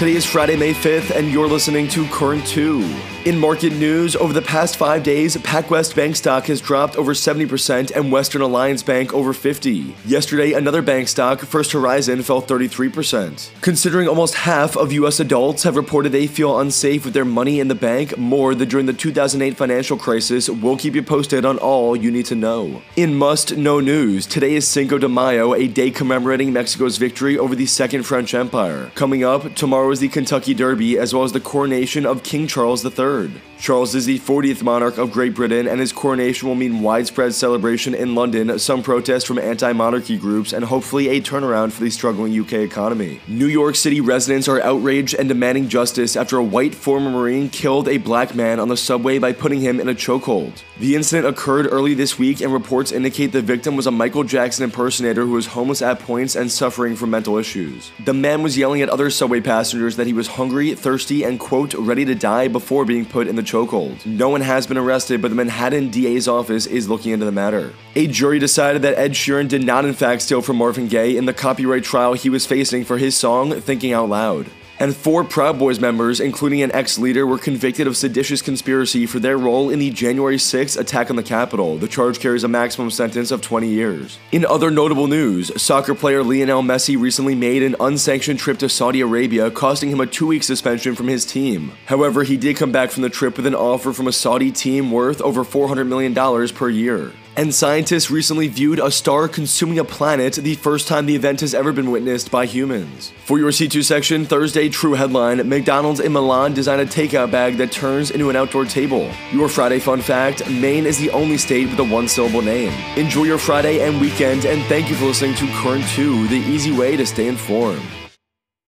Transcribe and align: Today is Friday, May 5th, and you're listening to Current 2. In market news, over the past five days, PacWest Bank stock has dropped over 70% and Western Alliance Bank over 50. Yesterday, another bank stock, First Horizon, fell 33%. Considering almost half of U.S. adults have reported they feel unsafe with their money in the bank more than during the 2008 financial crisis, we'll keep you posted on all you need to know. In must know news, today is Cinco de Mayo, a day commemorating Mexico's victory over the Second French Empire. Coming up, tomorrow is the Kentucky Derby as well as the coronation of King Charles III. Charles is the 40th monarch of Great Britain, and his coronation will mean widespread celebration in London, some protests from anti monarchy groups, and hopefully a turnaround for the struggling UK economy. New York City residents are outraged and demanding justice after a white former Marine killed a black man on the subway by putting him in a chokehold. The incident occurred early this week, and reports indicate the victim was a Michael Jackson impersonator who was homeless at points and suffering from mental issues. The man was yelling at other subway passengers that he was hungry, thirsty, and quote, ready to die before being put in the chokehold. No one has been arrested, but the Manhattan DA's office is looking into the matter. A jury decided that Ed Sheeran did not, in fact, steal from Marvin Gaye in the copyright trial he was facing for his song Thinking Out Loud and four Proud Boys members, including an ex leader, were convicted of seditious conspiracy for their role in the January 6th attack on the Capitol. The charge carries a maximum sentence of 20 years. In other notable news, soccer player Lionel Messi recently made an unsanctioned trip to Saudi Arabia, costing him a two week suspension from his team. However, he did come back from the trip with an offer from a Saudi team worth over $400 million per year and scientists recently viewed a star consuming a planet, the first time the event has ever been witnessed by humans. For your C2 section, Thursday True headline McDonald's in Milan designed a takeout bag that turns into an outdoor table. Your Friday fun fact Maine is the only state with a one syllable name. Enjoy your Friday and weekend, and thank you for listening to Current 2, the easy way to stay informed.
Today 0.00 0.16
is 0.16 0.24
Friday, 0.24 0.56
May 0.56 0.72
5th, 0.72 1.14
and 1.14 1.30
you're 1.30 1.46
listening 1.46 1.86
to 1.88 2.06
Current 2.06 2.46
2. 2.46 2.82
In 3.26 3.38
market 3.38 3.74
news, 3.74 4.16
over 4.16 4.32
the 4.32 4.40
past 4.40 4.78
five 4.78 5.02
days, 5.02 5.36
PacWest 5.36 5.94
Bank 5.94 6.16
stock 6.16 6.46
has 6.46 6.62
dropped 6.62 6.96
over 6.96 7.12
70% 7.12 7.90
and 7.94 8.10
Western 8.10 8.40
Alliance 8.40 8.82
Bank 8.82 9.12
over 9.12 9.34
50. 9.34 9.94
Yesterday, 10.06 10.54
another 10.54 10.80
bank 10.80 11.06
stock, 11.06 11.40
First 11.40 11.72
Horizon, 11.72 12.22
fell 12.22 12.40
33%. 12.40 13.50
Considering 13.60 14.08
almost 14.08 14.36
half 14.36 14.74
of 14.74 14.90
U.S. 14.92 15.20
adults 15.20 15.64
have 15.64 15.76
reported 15.76 16.12
they 16.12 16.26
feel 16.26 16.58
unsafe 16.58 17.04
with 17.04 17.12
their 17.12 17.26
money 17.26 17.60
in 17.60 17.68
the 17.68 17.74
bank 17.74 18.16
more 18.16 18.54
than 18.54 18.70
during 18.70 18.86
the 18.86 18.94
2008 18.94 19.54
financial 19.54 19.98
crisis, 19.98 20.48
we'll 20.48 20.78
keep 20.78 20.94
you 20.94 21.02
posted 21.02 21.44
on 21.44 21.58
all 21.58 21.94
you 21.94 22.10
need 22.10 22.24
to 22.24 22.34
know. 22.34 22.80
In 22.96 23.14
must 23.14 23.54
know 23.54 23.80
news, 23.80 24.26
today 24.26 24.54
is 24.54 24.66
Cinco 24.66 24.96
de 24.96 25.10
Mayo, 25.10 25.52
a 25.52 25.68
day 25.68 25.90
commemorating 25.90 26.54
Mexico's 26.54 26.96
victory 26.96 27.36
over 27.36 27.54
the 27.54 27.66
Second 27.66 28.04
French 28.04 28.32
Empire. 28.32 28.90
Coming 28.94 29.24
up, 29.24 29.54
tomorrow 29.54 29.89
is 29.92 30.00
the 30.00 30.08
Kentucky 30.08 30.54
Derby 30.54 30.98
as 30.98 31.14
well 31.14 31.24
as 31.24 31.32
the 31.32 31.40
coronation 31.40 32.04
of 32.04 32.22
King 32.22 32.46
Charles 32.46 32.84
III. 32.84 33.30
Charles 33.58 33.94
is 33.94 34.06
the 34.06 34.18
40th 34.18 34.62
monarch 34.62 34.98
of 34.98 35.12
Great 35.12 35.34
Britain, 35.34 35.68
and 35.68 35.80
his 35.80 35.92
coronation 35.92 36.48
will 36.48 36.54
mean 36.54 36.80
widespread 36.80 37.34
celebration 37.34 37.94
in 37.94 38.14
London, 38.14 38.58
some 38.58 38.82
protests 38.82 39.24
from 39.24 39.38
anti 39.38 39.72
monarchy 39.72 40.16
groups, 40.16 40.52
and 40.52 40.64
hopefully 40.64 41.08
a 41.08 41.20
turnaround 41.20 41.72
for 41.72 41.82
the 41.82 41.90
struggling 41.90 42.38
UK 42.38 42.54
economy. 42.54 43.20
New 43.28 43.46
York 43.46 43.76
City 43.76 44.00
residents 44.00 44.48
are 44.48 44.60
outraged 44.62 45.14
and 45.14 45.28
demanding 45.28 45.68
justice 45.68 46.16
after 46.16 46.36
a 46.36 46.44
white 46.44 46.74
former 46.74 47.10
Marine 47.10 47.48
killed 47.48 47.88
a 47.88 47.98
black 47.98 48.34
man 48.34 48.58
on 48.58 48.68
the 48.68 48.76
subway 48.76 49.18
by 49.18 49.32
putting 49.32 49.60
him 49.60 49.80
in 49.80 49.88
a 49.88 49.94
chokehold. 49.94 50.62
The 50.80 50.96
incident 50.96 51.28
occurred 51.28 51.68
early 51.70 51.92
this 51.92 52.18
week, 52.18 52.40
and 52.40 52.50
reports 52.50 52.90
indicate 52.90 53.32
the 53.32 53.42
victim 53.42 53.76
was 53.76 53.86
a 53.86 53.90
Michael 53.90 54.24
Jackson 54.24 54.64
impersonator 54.64 55.26
who 55.26 55.32
was 55.32 55.48
homeless 55.48 55.82
at 55.82 55.98
points 55.98 56.34
and 56.34 56.50
suffering 56.50 56.96
from 56.96 57.10
mental 57.10 57.36
issues. 57.36 57.92
The 58.02 58.14
man 58.14 58.42
was 58.42 58.56
yelling 58.56 58.80
at 58.80 58.88
other 58.88 59.10
subway 59.10 59.42
passengers 59.42 59.96
that 59.96 60.06
he 60.06 60.14
was 60.14 60.26
hungry, 60.26 60.74
thirsty, 60.74 61.22
and 61.22 61.38
quote, 61.38 61.74
ready 61.74 62.06
to 62.06 62.14
die 62.14 62.48
before 62.48 62.86
being 62.86 63.04
put 63.04 63.28
in 63.28 63.36
the 63.36 63.42
chokehold. 63.42 64.06
No 64.06 64.30
one 64.30 64.40
has 64.40 64.66
been 64.66 64.78
arrested, 64.78 65.20
but 65.20 65.28
the 65.28 65.34
Manhattan 65.34 65.90
DA's 65.90 66.26
office 66.26 66.64
is 66.64 66.88
looking 66.88 67.12
into 67.12 67.26
the 67.26 67.30
matter. 67.30 67.74
A 67.94 68.06
jury 68.06 68.38
decided 68.38 68.80
that 68.80 68.96
Ed 68.96 69.12
Sheeran 69.12 69.48
did 69.48 69.66
not, 69.66 69.84
in 69.84 69.92
fact, 69.92 70.22
steal 70.22 70.40
from 70.40 70.56
Marvin 70.56 70.88
Gaye 70.88 71.14
in 71.14 71.26
the 71.26 71.34
copyright 71.34 71.84
trial 71.84 72.14
he 72.14 72.30
was 72.30 72.46
facing 72.46 72.86
for 72.86 72.96
his 72.96 73.14
song 73.14 73.60
Thinking 73.60 73.92
Out 73.92 74.08
Loud 74.08 74.46
and 74.80 74.96
four 74.96 75.22
Proud 75.22 75.58
Boys 75.58 75.78
members, 75.78 76.20
including 76.20 76.62
an 76.62 76.72
ex 76.72 76.98
leader, 76.98 77.26
were 77.26 77.38
convicted 77.38 77.86
of 77.86 77.96
seditious 77.96 78.40
conspiracy 78.40 79.04
for 79.06 79.20
their 79.20 79.36
role 79.36 79.68
in 79.68 79.78
the 79.78 79.90
January 79.90 80.36
6th 80.36 80.78
attack 80.78 81.10
on 81.10 81.16
the 81.16 81.22
Capitol. 81.22 81.76
The 81.76 81.86
charge 81.86 82.18
carries 82.18 82.44
a 82.44 82.48
maximum 82.48 82.90
sentence 82.90 83.30
of 83.30 83.42
20 83.42 83.68
years. 83.68 84.18
In 84.32 84.46
other 84.46 84.70
notable 84.70 85.06
news, 85.06 85.52
soccer 85.60 85.94
player 85.94 86.24
Lionel 86.24 86.62
Messi 86.62 86.98
recently 86.98 87.34
made 87.34 87.62
an 87.62 87.76
unsanctioned 87.78 88.40
trip 88.40 88.58
to 88.58 88.68
Saudi 88.70 89.02
Arabia, 89.02 89.50
costing 89.50 89.90
him 89.90 90.00
a 90.00 90.06
two 90.06 90.26
week 90.26 90.42
suspension 90.42 90.94
from 90.94 91.08
his 91.08 91.26
team. 91.26 91.72
However, 91.84 92.24
he 92.24 92.38
did 92.38 92.56
come 92.56 92.72
back 92.72 92.90
from 92.90 93.02
the 93.02 93.10
trip 93.10 93.36
with 93.36 93.46
an 93.46 93.54
offer 93.54 93.92
from 93.92 94.08
a 94.08 94.12
Saudi 94.12 94.50
team 94.50 94.90
worth 94.90 95.20
over 95.20 95.44
$400 95.44 95.86
million 95.86 96.14
per 96.54 96.70
year 96.70 97.12
and 97.36 97.54
scientists 97.54 98.10
recently 98.10 98.48
viewed 98.48 98.78
a 98.78 98.90
star 98.90 99.28
consuming 99.28 99.78
a 99.78 99.84
planet, 99.84 100.34
the 100.34 100.54
first 100.56 100.88
time 100.88 101.06
the 101.06 101.14
event 101.14 101.40
has 101.40 101.54
ever 101.54 101.72
been 101.72 101.90
witnessed 101.90 102.30
by 102.30 102.46
humans. 102.46 103.12
For 103.24 103.38
your 103.38 103.50
C2 103.50 103.84
section, 103.84 104.24
Thursday 104.24 104.68
True 104.68 104.94
headline 104.94 105.48
McDonald's 105.48 106.00
in 106.00 106.12
Milan 106.12 106.54
designed 106.54 106.80
a 106.80 106.86
takeout 106.86 107.30
bag 107.30 107.56
that 107.56 107.72
turns 107.72 108.10
into 108.10 108.30
an 108.30 108.36
outdoor 108.36 108.64
table. 108.64 109.10
Your 109.32 109.48
Friday 109.48 109.78
fun 109.78 110.00
fact 110.00 110.48
Maine 110.50 110.86
is 110.86 110.98
the 110.98 111.10
only 111.10 111.38
state 111.38 111.68
with 111.68 111.78
a 111.78 111.84
one 111.84 112.08
syllable 112.08 112.42
name. 112.42 112.72
Enjoy 112.98 113.24
your 113.24 113.38
Friday 113.38 113.80
and 113.86 114.00
weekend, 114.00 114.44
and 114.44 114.62
thank 114.64 114.88
you 114.88 114.96
for 114.96 115.06
listening 115.06 115.34
to 115.36 115.46
Current 115.62 115.86
2, 115.88 116.28
the 116.28 116.36
easy 116.36 116.72
way 116.72 116.96
to 116.96 117.06
stay 117.06 117.28
informed. 117.28 117.82